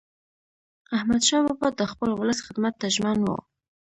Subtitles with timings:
[0.95, 3.27] احمدشاه بابا د خپل ولس خدمت ته ژمن و.